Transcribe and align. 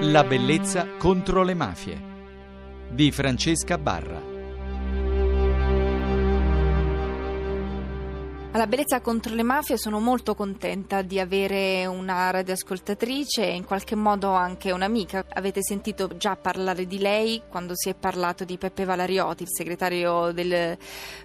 La 0.00 0.24
bellezza 0.24 0.86
contro 0.98 1.42
le 1.42 1.54
mafie 1.54 1.98
di 2.90 3.10
Francesca 3.10 3.78
Barra. 3.78 4.20
Alla 8.52 8.66
Bellezza 8.66 9.00
contro 9.00 9.34
le 9.34 9.42
mafie 9.42 9.78
sono 9.78 9.98
molto 9.98 10.34
contenta 10.34 11.00
di 11.00 11.18
avere 11.18 11.86
una 11.86 12.30
radioascoltatrice 12.30 13.46
e 13.46 13.54
in 13.54 13.64
qualche 13.64 13.94
modo 13.94 14.32
anche 14.32 14.70
un'amica. 14.70 15.24
Avete 15.30 15.62
sentito 15.62 16.14
già 16.18 16.36
parlare 16.36 16.86
di 16.86 16.98
lei 16.98 17.42
quando 17.48 17.72
si 17.74 17.88
è 17.88 17.94
parlato 17.94 18.44
di 18.44 18.58
Peppe 18.58 18.84
Valarioti, 18.84 19.44
il 19.44 19.50
segretario 19.50 20.30
del 20.32 20.76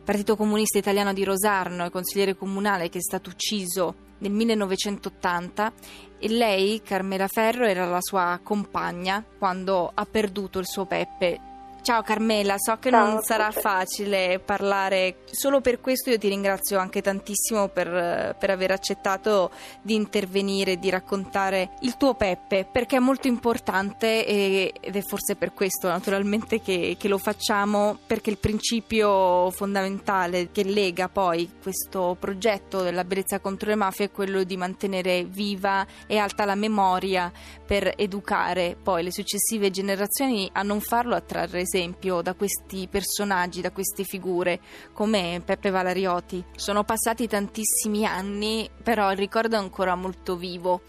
Partito 0.04 0.38
Comunista 0.38 0.78
Italiano 0.78 1.12
di 1.12 1.26
Rosarno 1.26 1.86
e 1.86 1.90
consigliere 1.90 2.38
comunale 2.38 2.88
che 2.88 3.00
è 3.00 3.02
stato 3.02 3.30
ucciso 3.30 4.10
nel 4.22 4.32
1980 4.32 5.74
e 6.18 6.30
lei, 6.30 6.82
Carmela 6.82 7.28
Ferro, 7.28 7.66
era 7.66 7.86
la 7.86 8.02
sua 8.02 8.40
compagna 8.42 9.24
quando 9.38 9.92
ha 9.94 10.06
perduto 10.06 10.60
il 10.60 10.68
suo 10.68 10.86
Peppe 10.86 11.51
Ciao 11.84 12.04
Carmela, 12.04 12.58
so 12.60 12.78
che 12.78 12.92
Ciao, 12.92 13.08
non 13.08 13.24
sarà 13.24 13.50
facile 13.50 14.38
parlare, 14.38 15.24
solo 15.26 15.62
per 15.62 15.82
questo 15.82 16.12
io 16.12 16.20
ti 16.20 16.28
ringrazio 16.28 16.78
anche 16.78 17.02
tantissimo 17.02 17.70
per, 17.70 18.36
per 18.38 18.52
aver 18.52 18.70
accettato 18.70 19.50
di 19.82 19.96
intervenire, 19.96 20.78
di 20.78 20.92
raccontare 20.92 21.72
il 21.80 21.98
tuo 21.98 22.14
Peppe, 22.14 22.68
perché 22.72 22.98
è 22.98 23.00
molto 23.00 23.28
importante 23.28 24.28
e, 24.28 24.74
ed 24.80 24.96
è 24.96 25.02
forse 25.02 25.36
per 25.36 25.54
questo 25.54 25.88
naturalmente 25.88 26.62
che, 26.62 26.98
che 27.00 27.08
lo 27.08 27.18
facciamo, 27.18 27.98
perché 28.06 28.30
il 28.30 28.38
principio 28.38 29.50
fondamentale 29.50 30.52
che 30.52 30.64
lega 30.64 31.10
poi 31.10 31.50
questo 31.60 32.16
progetto 32.20 32.84
della 32.84 33.04
bellezza 33.04 33.40
contro 33.40 33.70
le 33.70 33.76
mafie 33.76 34.06
è 34.06 34.12
quello 34.12 34.44
di 34.44 34.56
mantenere 34.56 35.24
viva 35.24 35.84
e 36.06 36.18
alta 36.18 36.46
la 36.46 36.54
memoria 36.54 37.32
per 37.66 37.92
educare 37.98 38.78
poi 38.82 39.02
le 39.02 39.12
successive 39.12 39.72
generazioni 39.72 40.48
a 40.54 40.62
non 40.62 40.80
farlo 40.80 41.16
attrarre 41.16 41.66
esempio 41.72 42.22
da 42.22 42.34
questi 42.34 42.88
personaggi, 42.90 43.62
da 43.62 43.72
queste 43.72 44.04
figure 44.04 44.60
come 44.94 45.42
Peppe 45.46 45.70
Valarioti. 45.70 46.44
Sono 46.56 46.84
passati 46.84 47.28
tantissimi 47.28 48.06
anni, 48.06 48.70
però 48.84 49.12
il 49.12 49.18
ricordo 49.18 49.56
è 49.56 49.60
ancora 49.60 49.96
molto 49.96 50.36
vivo. 50.36 50.82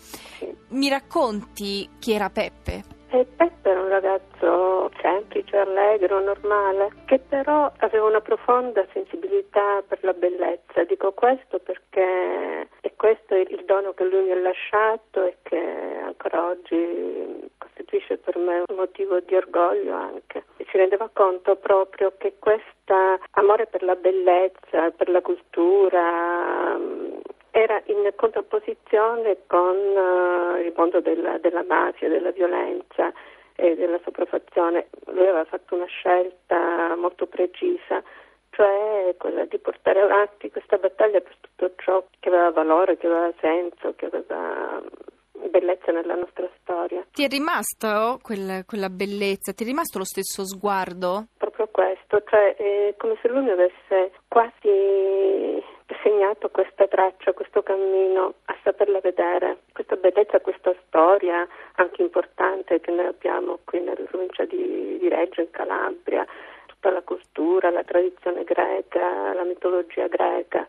Mi 0.70 0.88
racconti 0.88 1.88
chi 1.98 2.12
era 2.12 2.30
Peppe? 2.30 3.00
Peppe 3.12 3.68
era 3.68 3.80
un 3.80 3.88
ragazzo 3.88 4.90
semplice, 5.00 5.58
allegro, 5.58 6.20
normale, 6.20 6.90
che 7.04 7.18
però 7.18 7.70
aveva 7.78 8.06
una 8.06 8.22
profonda 8.22 8.84
sensibilità 8.92 9.82
per 9.86 9.98
la 10.02 10.14
bellezza. 10.14 10.84
Dico 10.84 11.12
questo 11.12 11.58
perché 11.58 12.68
è 12.80 12.92
questo 12.96 13.34
il 13.34 13.64
dono 13.66 13.92
che 13.92 14.04
lui 14.04 14.24
mi 14.24 14.32
ha 14.32 14.40
lasciato 14.40 15.24
e 15.24 15.36
che 15.42 16.00
ancora 16.02 16.46
oggi 16.46 17.50
costituisce 17.58 18.16
per 18.16 18.38
me 18.38 18.64
un 18.66 18.76
motivo 18.76 19.20
di 19.20 19.34
orgoglio 19.34 19.94
anche. 19.94 20.44
Si 20.72 20.78
rendeva 20.78 21.10
conto 21.12 21.56
proprio 21.56 22.14
che 22.16 22.36
questo 22.38 23.20
amore 23.32 23.66
per 23.66 23.82
la 23.82 23.94
bellezza, 23.94 24.90
per 24.92 25.10
la 25.10 25.20
cultura, 25.20 26.80
era 27.50 27.82
in 27.88 28.10
contrapposizione 28.16 29.36
con 29.46 29.76
uh, 29.76 30.56
il 30.56 30.72
mondo 30.74 31.02
della, 31.02 31.36
della, 31.36 31.62
mafia, 31.62 32.08
della 32.08 32.30
violenza 32.30 33.12
e 33.54 33.76
della 33.76 34.00
sopraffazione. 34.02 34.88
Lui 35.08 35.28
aveva 35.28 35.44
fatto 35.44 35.74
una 35.74 35.84
scelta 35.84 36.96
molto 36.96 37.26
precisa, 37.26 38.02
cioè 38.48 39.14
quella 39.18 39.44
di 39.44 39.58
portare 39.58 40.00
avanti 40.00 40.50
questa 40.50 40.78
battaglia 40.78 41.20
per 41.20 41.36
tutto 41.38 41.74
ciò 41.84 42.02
che 42.18 42.30
aveva 42.30 42.50
valore, 42.50 42.96
che 42.96 43.08
aveva 43.08 43.30
senso, 43.40 43.92
che 43.94 44.06
aveva 44.06 44.80
bellezza 45.52 45.92
nella 45.92 46.16
nostra 46.16 46.48
storia. 46.60 47.04
Ti 47.12 47.24
è 47.24 47.28
rimasto 47.28 48.18
quel, 48.22 48.64
quella 48.66 48.88
bellezza? 48.88 49.52
Ti 49.52 49.62
è 49.62 49.66
rimasto 49.66 49.98
lo 49.98 50.04
stesso 50.04 50.44
sguardo? 50.44 51.26
Proprio 51.36 51.68
questo, 51.70 52.24
cioè 52.26 52.56
è 52.56 52.94
come 52.96 53.16
se 53.20 53.28
lui 53.28 53.42
mi 53.42 53.50
avesse 53.50 54.12
quasi 54.26 55.62
segnato 56.02 56.48
questa 56.50 56.88
traccia, 56.88 57.32
questo 57.32 57.62
cammino, 57.62 58.34
a 58.46 58.56
saperla 58.64 59.00
vedere, 59.00 59.58
questa 59.72 59.96
bellezza, 59.96 60.40
questa 60.40 60.74
storia 60.86 61.46
anche 61.74 62.02
importante 62.02 62.80
che 62.80 62.90
noi 62.90 63.06
abbiamo 63.06 63.58
qui 63.64 63.80
nella 63.80 64.04
provincia 64.08 64.44
di, 64.44 64.98
di 64.98 65.08
Reggio, 65.08 65.42
in 65.42 65.50
Calabria, 65.50 66.26
tutta 66.66 66.90
la 66.90 67.02
cultura, 67.02 67.70
la 67.70 67.84
tradizione 67.84 68.44
greca, 68.44 69.32
la 69.34 69.44
mitologia 69.44 70.08
greca. 70.08 70.66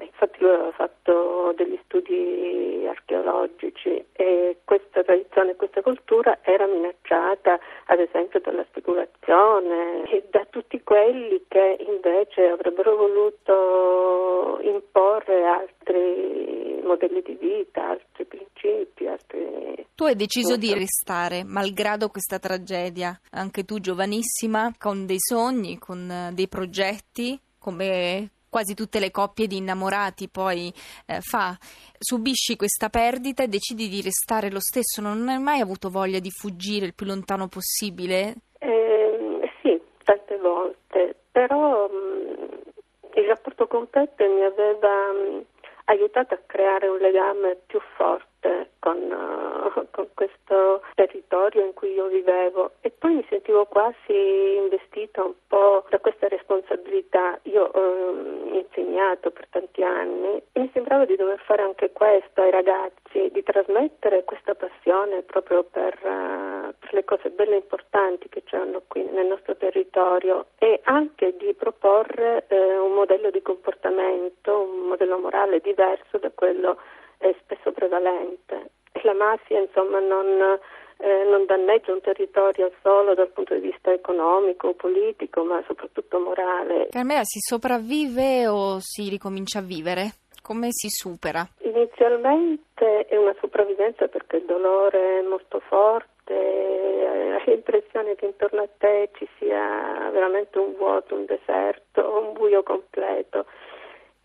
Infatti 0.00 0.40
lui 0.40 0.50
aveva 0.50 0.72
fatto 0.72 1.52
degli 1.56 1.78
studi 1.84 2.86
archeologici 2.88 4.04
e 4.12 4.58
questa 4.64 5.02
tradizione, 5.02 5.56
questa 5.56 5.82
cultura 5.82 6.38
era 6.42 6.66
minacciata 6.66 7.58
ad 7.86 7.98
esempio 7.98 8.40
dalla 8.40 8.64
speculazione 8.68 10.04
e 10.10 10.24
da 10.30 10.46
tutti 10.50 10.82
quelli 10.82 11.44
che 11.48 11.78
invece 11.86 12.48
avrebbero 12.48 12.96
voluto 12.96 14.58
imporre 14.62 15.44
altri 15.44 16.80
modelli 16.82 17.22
di 17.22 17.34
vita, 17.34 17.88
altri 17.88 18.24
principi, 18.24 19.06
altri... 19.06 19.86
Tu 19.94 20.04
hai 20.04 20.14
deciso 20.14 20.56
di 20.56 20.72
restare, 20.72 21.42
malgrado 21.44 22.08
questa 22.08 22.38
tragedia, 22.38 23.18
anche 23.30 23.64
tu 23.64 23.80
giovanissima, 23.80 24.72
con 24.78 25.06
dei 25.06 25.18
sogni, 25.18 25.78
con 25.78 26.30
dei 26.32 26.48
progetti, 26.48 27.38
come 27.58 28.30
quasi 28.56 28.72
tutte 28.72 29.00
le 29.00 29.10
coppie 29.10 29.46
di 29.46 29.58
innamorati 29.58 30.30
poi 30.30 30.72
eh, 31.04 31.20
fa. 31.20 31.58
Subisci 31.98 32.56
questa 32.56 32.88
perdita 32.88 33.42
e 33.42 33.48
decidi 33.48 33.86
di 33.86 34.00
restare 34.00 34.50
lo 34.50 34.60
stesso. 34.60 35.02
Non 35.02 35.28
hai 35.28 35.38
mai 35.38 35.60
avuto 35.60 35.90
voglia 35.90 36.20
di 36.20 36.30
fuggire 36.30 36.86
il 36.86 36.94
più 36.94 37.04
lontano 37.04 37.48
possibile? 37.48 38.34
Eh, 38.58 39.50
sì, 39.60 39.78
tante 40.02 40.38
volte, 40.38 41.16
però 41.30 41.86
mh, 41.86 41.92
mm, 41.92 42.44
il 43.16 43.24
rapporto 43.26 43.66
con 43.66 43.90
Peppe 43.90 44.26
mi 44.26 44.42
aveva 44.42 45.12
mh, 45.12 45.34
mm, 45.34 45.40
aiutato 45.84 46.32
a 46.32 46.40
creare 46.46 46.88
un 46.88 46.96
legame 46.96 47.58
più 47.66 47.78
forte 47.94 48.70
con, 48.78 48.96
uh, 48.96 49.86
con, 49.92 50.08
questo 50.14 50.82
territorio 50.94 51.64
in 51.64 51.74
cui 51.74 51.92
io 51.92 52.06
vivevo 52.06 52.72
e 52.80 52.90
poi 52.90 53.16
mi 53.16 53.26
sentivo 53.28 53.66
quasi 53.66 54.56
investita 54.56 55.24
un 55.24 55.34
po' 55.46 55.84
da 55.90 55.98
questa 55.98 56.28
responsabilità. 56.28 57.38
Io 57.42 57.70
um, 57.74 57.95
insegnato 58.96 59.30
per 59.30 59.46
tanti 59.50 59.82
anni 59.82 60.42
e 60.52 60.60
mi 60.60 60.70
sembrava 60.72 61.04
di 61.04 61.16
dover 61.16 61.38
fare 61.40 61.62
anche 61.62 61.92
questo 61.92 62.40
ai 62.40 62.50
ragazzi, 62.50 63.30
di 63.30 63.42
trasmettere 63.42 64.24
questa 64.24 64.54
passione 64.54 65.22
proprio 65.22 65.64
per, 65.64 65.94
uh, 66.02 66.74
per 66.78 66.92
le 66.92 67.04
cose 67.04 67.30
belle 67.30 67.54
e 67.54 67.58
importanti 67.58 68.28
che 68.30 68.42
c'hanno 68.44 68.82
qui 68.86 69.04
nel 69.04 69.26
nostro 69.26 69.54
territorio 69.56 70.46
e 70.58 70.80
anche 70.84 71.36
di 71.36 71.52
proporre 71.54 72.46
uh, 72.48 72.84
un 72.84 72.94
modello 72.94 73.30
di 73.30 73.42
comportamento, 73.42 74.60
un 74.60 74.88
modello 74.88 75.18
morale 75.18 75.60
diverso 75.60 76.16
da 76.18 76.30
quello 76.34 76.78
eh, 77.18 77.36
spesso 77.42 77.72
prevalente 77.72 78.70
la 79.06 79.14
mafia 79.14 79.60
insomma, 79.60 80.00
non, 80.00 80.58
eh, 80.98 81.24
non 81.24 81.46
danneggia 81.46 81.92
un 81.92 82.00
territorio 82.00 82.70
solo 82.82 83.14
dal 83.14 83.30
punto 83.30 83.54
di 83.54 83.60
vista 83.60 83.92
economico, 83.92 84.74
politico, 84.74 85.44
ma 85.44 85.62
soprattutto 85.66 86.18
morale. 86.18 86.88
Carmela, 86.90 87.24
si 87.24 87.38
sopravvive 87.40 88.48
o 88.48 88.78
si 88.80 89.08
ricomincia 89.08 89.60
a 89.60 89.62
vivere? 89.62 90.10
Come 90.42 90.68
si 90.70 90.88
supera? 90.88 91.46
Inizialmente 91.62 93.06
è 93.06 93.16
una 93.16 93.34
sopravvivenza 93.40 94.06
perché 94.08 94.36
il 94.36 94.44
dolore 94.44 95.20
è 95.20 95.22
molto 95.22 95.60
forte, 95.60 96.34
hai 96.34 97.42
l'impressione 97.46 98.14
che 98.14 98.26
intorno 98.26 98.62
a 98.62 98.68
te 98.78 99.10
ci 99.16 99.28
sia 99.38 100.10
veramente 100.12 100.58
un 100.58 100.74
vuoto, 100.76 101.14
un 101.14 101.24
deserto, 101.24 102.20
un 102.20 102.32
buio 102.32 102.62
completo 102.62 103.46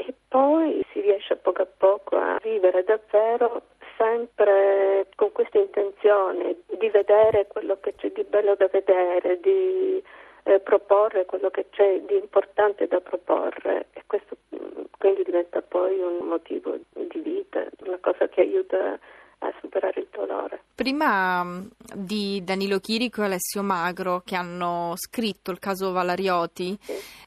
e 0.06 0.14
poi 0.28 0.84
si 0.92 1.02
riesce 1.02 1.34
a 1.34 1.36
poco 1.38 1.62
a 1.62 1.68
poco 1.78 2.18
a 2.18 2.40
vivere 2.42 2.84
davvero 2.84 3.62
sempre 4.02 5.08
con 5.16 5.32
questa 5.32 5.60
intenzione 5.60 6.56
di 6.80 6.90
vedere 6.90 7.46
quello 7.46 7.78
che 7.80 7.94
c'è 7.96 8.12
di 8.12 8.24
bello 8.24 8.56
da 8.56 8.68
vedere, 8.68 9.40
di 9.40 10.02
eh, 10.44 10.60
proporre 10.60 11.26
quello 11.26 11.52
che 11.52 11.68
c'è 11.70 12.02
di 12.02 12.16
importante 12.16 12.88
da 12.88 13.00
proporre 13.00 13.90
e 13.94 14.02
questo 14.08 14.38
mm, 14.56 14.86
quindi 14.98 15.24
diventa 15.24 15.62
poi 15.62 16.00
un 16.00 16.28
motivo 16.28 16.76
di 16.94 17.20
vita, 17.20 17.64
una 17.86 18.00
cosa 18.02 18.28
che 18.28 18.42
aiuta 18.42 18.98
a 19.40 19.54
superare 19.62 20.00
il 20.00 20.08
dolore. 20.10 20.62
Prima 20.82 21.44
mm, 21.44 21.68
di 21.94 22.44
Danilo 22.44 22.80
Chirico 22.80 23.22
e 23.22 23.26
Alessio 23.26 23.62
Magro 23.62 24.24
che 24.26 24.36
hanno 24.36 24.94
scritto 24.96 25.52
il 25.52 25.60
caso 25.60 25.92
Valarioti, 25.92 26.76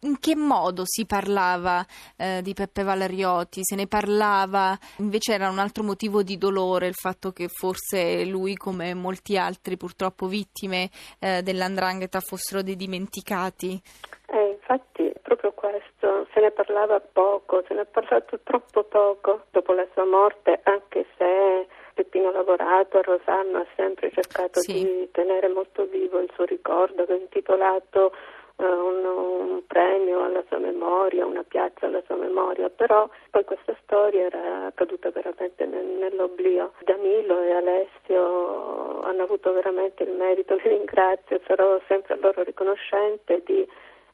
in 0.00 0.18
che 0.18 0.34
modo 0.34 0.82
si 0.84 1.06
parlava 1.06 1.86
eh, 2.16 2.40
di 2.42 2.52
Peppe 2.52 2.82
Valarioti? 2.82 3.60
Se 3.62 3.76
ne 3.76 3.86
parlava? 3.86 4.76
Invece 4.96 5.34
era 5.34 5.48
un 5.50 5.60
altro 5.60 5.84
motivo 5.84 6.24
di 6.24 6.36
dolore 6.36 6.88
il 6.88 6.94
fatto 6.94 7.30
che 7.30 7.46
forse 7.46 8.24
lui, 8.24 8.56
come 8.56 8.92
molti 8.92 9.38
altri 9.38 9.76
purtroppo 9.76 10.26
vittime 10.26 10.90
eh, 11.20 11.42
dell'andrangheta, 11.42 12.18
fossero 12.18 12.60
dei 12.60 12.74
dimenticati. 12.74 13.80
Eh, 14.26 14.48
infatti 14.48 15.12
proprio 15.22 15.52
questo, 15.52 16.26
se 16.34 16.40
ne 16.40 16.50
parlava 16.50 16.98
poco, 16.98 17.62
se 17.68 17.74
ne 17.74 17.82
è 17.82 17.86
parlato 17.86 18.40
troppo 18.42 18.82
poco 18.82 19.44
dopo 19.52 19.72
la 19.74 19.86
sua 19.92 20.04
morte, 20.04 20.58
anche 20.64 21.06
se 21.16 21.68
Peppino 21.94 22.29
ha 22.29 22.32
lavorato, 22.32 22.99
a 22.99 23.02
Rosanna 23.02 23.61
ha 23.61 23.67
sempre 23.76 24.11
cercato 24.11 24.61
Sì. 24.61 24.73
di 24.73 25.08
tenere 25.12 25.49
molto 25.49 25.85
vivo 25.87 26.19
il 26.19 26.31
suo 26.35 26.44
ricordo, 26.44 27.02
aveva 27.02 27.20
intitolato 27.20 28.12
eh, 28.56 28.64
un, 28.64 29.05
un 29.05 29.67
premio 29.67 30.25
alla 30.25 30.43
sua 30.49 30.58
memoria, 30.58 31.25
una 31.26 31.43
piazza 31.44 31.87
alla 31.87 32.02
sua 32.06 32.17
memoria, 32.17 32.69
però 32.69 33.08
poi 33.31 33.44
questa 33.44 33.76
storia 33.82 34.25
era 34.26 34.73
caduta 34.75 35.11
veramente 35.11 35.64
nel- 35.67 35.85
nell'oblio. 35.87 36.73
Danilo 36.85 37.41
e 37.43 37.52
Alessio 37.52 39.00
hanno 39.02 39.23
avuto 39.23 39.52
veramente 39.52 40.02
il 40.02 40.12
merito, 40.12 40.55
li 40.56 40.69
ringrazio, 40.69 41.41
sarò 41.46 41.81
sempre 41.87 42.17
loro 42.19 42.43
riconoscente 42.43 43.43
di 43.44 43.67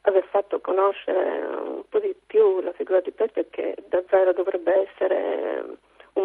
aver 0.03 0.23
fatto 0.25 0.59
conoscere 0.59 1.45
un 1.45 1.83
po' 1.87 1.99
di 1.99 2.15
più 2.25 2.59
la 2.61 2.71
figura 2.73 3.01
di 3.01 3.11
Peppe 3.11 3.47
che 3.49 3.75
davvero 3.87 4.33
dovrebbe 4.33 4.89
essere 4.89 5.63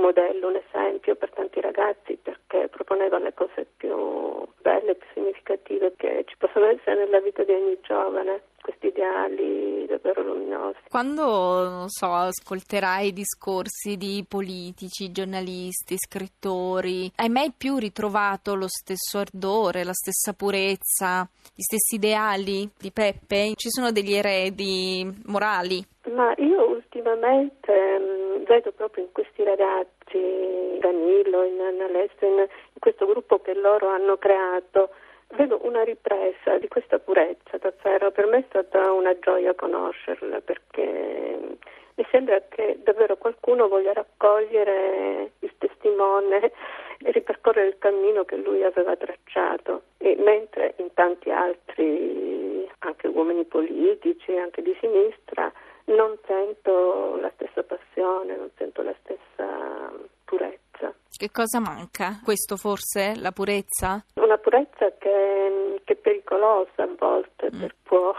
modello, 0.07 0.49
un 0.49 0.57
esempio 0.57 1.17
per 1.17 1.31
tanti 1.31 1.61
ragazzi 1.61 2.17
perché 2.23 2.69
proponeva 2.69 3.19
le 3.19 3.35
cose 3.35 3.67
più 3.77 4.47
belle, 4.63 4.95
più 4.95 5.09
significative 5.15 5.95
che 5.97 6.25
ci 6.27 6.37
possono 6.39 6.67
essere 6.67 7.05
nella 7.05 7.21
vita 7.21 7.43
di 7.43 7.53
ogni 7.53 7.79
giovane, 7.83 8.43
questi 8.61 8.87
ideali 8.89 9.87
davvero 9.87 10.23
luminosi. 10.23 10.79
Quando, 10.89 11.69
non 11.69 11.89
so, 11.89 12.13
ascolterai 12.13 13.09
i 13.09 13.13
discorsi 13.13 13.97
di 13.97 14.25
politici, 14.29 15.13
giornalisti, 15.13 15.97
scrittori, 15.97 17.11
hai 17.17 17.29
mai 17.29 17.53
più 17.57 17.77
ritrovato 17.77 18.55
lo 18.55 18.69
stesso 18.69 19.19
ardore, 19.19 19.85
la 19.85 19.93
stessa 19.93 20.33
purezza, 20.33 21.29
gli 21.55 21.63
stessi 21.63 21.97
ideali 21.97 22.69
di 22.79 22.93
Peppe? 22.93 23.53
Ci 23.55 23.71
sono 23.71 23.91
degli 23.91 24.15
eredi 24.15 25.07
morali? 25.27 25.85
Ma 26.11 26.33
io 26.39 26.69
ultimamente 26.69 27.73
mh, 27.73 28.45
vedo 28.45 28.73
proprio 28.73 29.05
in 29.05 29.13
questi 29.13 29.43
ragazzi, 29.43 29.96
Danilo, 30.79 31.43
in, 31.43 31.61
Alessio, 31.61 32.27
in, 32.27 32.39
in 32.39 32.79
questo 32.79 33.07
gruppo 33.07 33.41
che 33.41 33.55
loro 33.55 33.89
hanno 33.89 34.17
creato, 34.17 34.91
vedo 35.35 35.59
una 35.63 35.83
ripresa 35.83 36.59
di 36.59 36.69
questa 36.69 36.99
purezza 36.99 37.59
davvero. 37.59 38.11
Per 38.11 38.27
me 38.27 38.39
è 38.39 38.45
stata 38.49 38.93
una 38.93 39.19
gioia 39.19 39.55
conoscerla 39.55 40.41
perché 40.41 41.39
mh, 41.41 41.57
mi 41.97 42.07
sembra 42.11 42.41
che 42.49 42.79
davvero 42.83 43.17
qualcuno 43.17 43.69
voglia 43.69 43.93
raccogliere 43.93 45.33
il 45.41 45.53
testimone 45.59 46.53
e 46.99 47.11
ripercorrere 47.11 47.69
il 47.69 47.79
cammino 47.79 48.25
che 48.25 48.37
lui 48.37 48.63
aveva 48.63 48.97
tracciato. 48.97 49.83
E 49.99 50.17
mentre 50.19 50.75
in 50.77 50.93
tanti 50.95 51.31
altri, 51.31 52.69
anche 52.81 53.09
uomini 53.09 53.45
politici, 53.45 54.37
anche 54.37 54.63
di 54.63 54.77
sinistra, 54.81 55.51
non 55.87 56.17
sento 56.27 57.17
la 57.21 57.31
stessa 57.35 57.63
passione, 57.63 58.37
non 58.37 58.51
sento 58.57 58.83
la 58.83 58.95
stessa. 59.03 59.86
Che 61.19 61.31
cosa 61.31 61.61
manca? 61.61 62.21
Questo 62.23 62.57
forse? 62.57 63.15
La 63.17 63.33
purezza? 63.33 64.05
Una 64.17 64.37
purezza 64.37 64.93
che, 64.99 65.81
che 65.83 65.93
è 65.95 65.97
pericolosa 65.97 66.83
a 66.83 66.89
volte, 66.99 67.49
Mm. 67.55 67.61
per- 67.61 67.75
può 67.83 68.13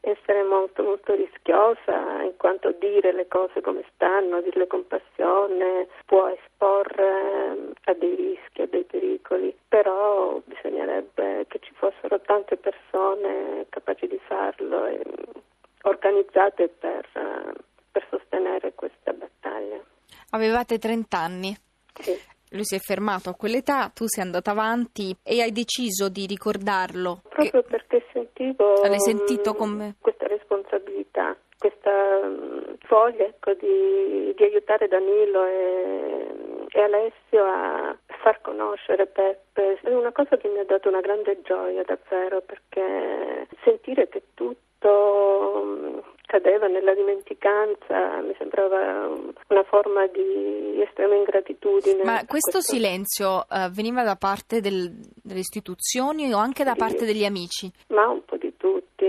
essere 0.00 0.42
molto 0.42 0.82
molto 0.82 1.14
rischiosa 1.14 2.22
in 2.22 2.32
quanto 2.38 2.72
dire 2.72 3.12
le 3.12 3.28
cose 3.28 3.60
come 3.60 3.84
stanno, 3.94 4.40
dirle 4.40 4.66
con 4.66 4.86
passione 4.86 5.88
può 6.06 6.26
esporre 6.28 7.04
eh, 7.04 7.72
a 7.84 7.92
dei 7.94 8.14
rischi, 8.16 8.62
a 8.62 8.66
dei 8.66 8.84
pericoli, 8.84 9.54
però 9.68 10.40
bisognerebbe 10.44 11.44
che 11.48 11.58
ci 11.60 11.72
fossero 11.74 12.18
tante 12.22 12.56
persone 12.56 13.66
capaci 13.68 14.06
di 14.08 14.18
farlo 14.26 14.86
e 14.86 15.00
organizzate 15.82 16.68
per, 16.68 17.06
per 17.92 18.06
sostenere 18.08 18.72
questa 18.74 19.12
battaglia. 19.12 19.78
Avevate 20.30 20.78
30 20.78 21.18
anni. 21.18 21.54
Sì. 21.94 22.30
Lui 22.52 22.64
si 22.64 22.74
è 22.74 22.78
fermato 22.78 23.30
a 23.30 23.34
quell'età, 23.34 23.90
tu 23.94 24.04
sei 24.06 24.24
andata 24.24 24.50
avanti 24.50 25.16
e 25.22 25.40
hai 25.40 25.52
deciso 25.52 26.10
di 26.10 26.26
ricordarlo. 26.26 27.22
Proprio 27.28 27.62
perché 27.62 28.04
sentivo 28.12 28.82
L'hai 28.82 29.00
sentito 29.00 29.52
mm, 29.52 29.56
come- 29.56 29.94
questa 30.00 30.26
responsabilità, 30.26 31.34
questa 31.58 32.20
mm, 32.22 32.74
voglia 32.88 33.24
ecco, 33.24 33.54
di, 33.54 34.34
di 34.36 34.44
aiutare 34.44 34.86
Danilo 34.88 35.44
e, 35.46 36.26
e 36.68 36.80
Alessio 36.80 37.44
a 37.44 37.96
far 38.22 38.40
conoscere 38.42 39.06
Peppe. 39.06 39.78
È 39.80 39.88
una 39.88 40.12
cosa 40.12 40.36
che 40.36 40.48
mi 40.48 40.58
ha 40.58 40.64
dato 40.64 40.88
una 40.88 41.00
grande 41.00 41.40
gioia 41.42 41.82
davvero 41.84 42.42
perché 42.42 43.48
sentire 43.64 44.08
che 44.08 44.22
tutto 44.34 45.62
mm, 45.64 45.98
cadeva 46.32 46.66
nella 46.66 46.94
dimenticanza 46.94 48.22
mi 48.22 48.34
sembrava 48.38 49.06
una 49.48 49.62
forma 49.64 50.06
di 50.06 50.80
estrema 50.80 51.14
ingratitudine. 51.14 52.02
Ma 52.04 52.16
per 52.20 52.26
questo 52.26 52.62
silenzio 52.62 53.42
eh, 53.50 53.68
veniva 53.70 54.02
da 54.02 54.16
parte 54.16 54.62
del- 54.62 54.90
delle 55.22 55.40
istituzioni 55.40 56.32
o 56.32 56.38
anche 56.38 56.64
da 56.64 56.72
Sì. 56.72 56.78
parte 56.78 57.04
degli 57.04 57.26
amici? 57.26 57.70
Ma 57.88 58.08
un 58.08 58.24
po' 58.24 58.38
di 58.38 58.50
tutti. 58.56 59.04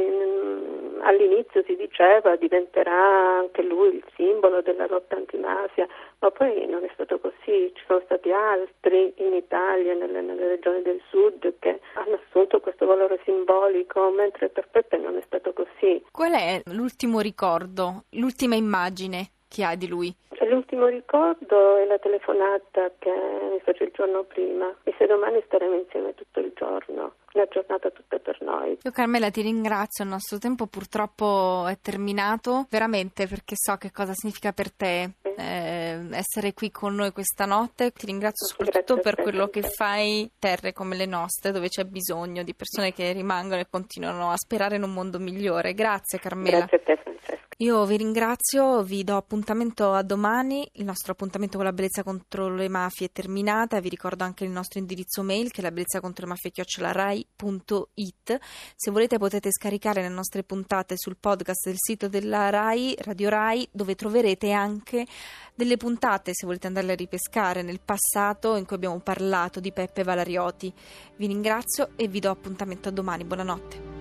All'inizio 1.05 1.63
si 1.65 1.75
diceva 1.75 2.35
diventerà 2.37 3.37
anche 3.39 3.61
lui 3.61 3.95
il 3.95 4.03
simbolo 4.15 4.61
della 4.61 4.87
lotta 4.87 5.15
antimafia, 5.15 5.85
ma 6.19 6.31
poi 6.31 6.65
non 6.65 6.83
è 6.83 6.89
stato 6.93 7.19
così. 7.19 7.71
Ci 7.73 7.83
sono 7.85 8.01
stati 8.05 8.31
altri 8.31 9.13
in 9.17 9.33
Italia, 9.33 9.93
nelle, 9.93 10.21
nelle 10.21 10.47
regioni 10.47 10.81
del 10.81 11.01
sud, 11.09 11.55
che 11.59 11.81
hanno 11.95 12.19
assunto 12.25 12.61
questo 12.61 12.85
valore 12.85 13.19
simbolico, 13.25 14.11
mentre 14.11 14.47
per 14.49 14.67
Peppe 14.71 14.97
non 14.97 15.17
è 15.17 15.21
stato 15.25 15.51
così. 15.51 16.03
Qual 16.09 16.31
è 16.31 16.61
l'ultimo 16.71 17.19
ricordo, 17.19 18.05
l'ultima 18.11 18.55
immagine 18.55 19.31
che 19.49 19.63
hai 19.63 19.77
di 19.77 19.87
lui? 19.87 20.15
L'ultimo 20.39 20.87
ricordo 20.87 21.77
è 21.77 21.85
la 21.85 21.99
telefonata 21.99 22.91
che 22.99 23.11
mi 23.51 23.59
fece 23.59 23.83
il 23.83 23.91
giorno 23.93 24.23
prima. 24.23 24.73
E 24.83 24.93
se 24.97 25.05
domani 25.05 25.41
staremo 25.45 25.75
insieme 25.75 26.15
tutto 26.15 26.39
il 26.39 26.51
giorno, 26.55 27.13
la 27.33 27.47
giornata 27.49 27.89
tutta 27.89 28.17
per 28.19 28.41
noi. 28.41 28.77
Io 28.81 28.91
Carmela 28.91 29.29
ti 29.29 29.41
ringrazio, 29.41 30.03
il 30.03 30.09
nostro 30.09 30.37
tempo 30.37 30.67
purtroppo 30.67 31.65
è 31.67 31.77
terminato, 31.81 32.67
veramente 32.69 33.27
perché 33.27 33.55
so 33.57 33.75
che 33.77 33.91
cosa 33.91 34.13
significa 34.13 34.51
per 34.51 34.71
te 34.71 35.13
eh, 35.35 36.07
essere 36.11 36.53
qui 36.53 36.71
con 36.71 36.95
noi 36.95 37.11
questa 37.11 37.45
notte. 37.45 37.91
Ti 37.91 38.05
ringrazio 38.05 38.47
soprattutto 38.47 38.99
per 38.99 39.15
quello 39.15 39.47
che 39.47 39.61
fai 39.61 40.29
terre 40.39 40.73
come 40.73 40.95
le 40.95 41.05
nostre, 41.05 41.51
dove 41.51 41.69
c'è 41.69 41.83
bisogno 41.85 42.43
di 42.43 42.53
persone 42.53 42.93
che 42.93 43.11
rimangono 43.11 43.61
e 43.61 43.67
continuano 43.69 44.29
a 44.29 44.37
sperare 44.37 44.75
in 44.75 44.83
un 44.83 44.93
mondo 44.93 45.19
migliore. 45.19 45.73
Grazie 45.73 46.19
Carmela. 46.19 46.65
Grazie 46.65 46.77
a 46.77 46.81
te. 46.81 47.12
Io 47.63 47.85
vi 47.85 47.95
ringrazio, 47.95 48.83
vi 48.83 49.05
do 49.05 49.15
appuntamento 49.15 49.93
a 49.93 50.01
domani, 50.01 50.69
il 50.73 50.83
nostro 50.83 51.13
appuntamento 51.13 51.55
con 51.55 51.65
la 51.65 51.71
bellezza 51.71 52.03
contro 52.03 52.53
le 52.53 52.67
mafie 52.67 53.05
è 53.05 53.11
terminata, 53.13 53.79
vi 53.79 53.87
ricordo 53.87 54.25
anche 54.25 54.43
il 54.43 54.49
nostro 54.49 54.79
indirizzo 54.79 55.23
mail 55.23 55.49
che 55.49 55.61
è 55.61 55.63
la 55.63 55.71
bellezza 55.71 56.01
contro 56.01 56.25
le 56.25 56.31
mafie 56.31 56.51
chiocciolarai.it. 56.51 58.39
Se 58.75 58.91
volete 58.91 59.17
potete 59.17 59.49
scaricare 59.49 60.01
le 60.01 60.09
nostre 60.09 60.43
puntate 60.43 60.97
sul 60.97 61.15
podcast 61.17 61.67
del 61.67 61.77
sito 61.77 62.09
della 62.09 62.49
Rai, 62.49 62.97
Radio 62.99 63.29
Rai, 63.29 63.65
dove 63.71 63.95
troverete 63.95 64.51
anche 64.51 65.07
delle 65.55 65.77
puntate 65.77 66.31
se 66.33 66.45
volete 66.45 66.67
andarle 66.67 66.91
a 66.91 66.95
ripescare 66.95 67.61
nel 67.61 67.79
passato 67.79 68.57
in 68.57 68.65
cui 68.65 68.75
abbiamo 68.75 68.99
parlato 68.99 69.61
di 69.61 69.71
Peppe 69.71 70.03
Valarioti. 70.03 70.73
Vi 71.15 71.27
ringrazio 71.27 71.91
e 71.95 72.09
vi 72.09 72.19
do 72.19 72.29
appuntamento 72.29 72.89
a 72.89 72.91
domani, 72.91 73.23
buonanotte. 73.23 73.92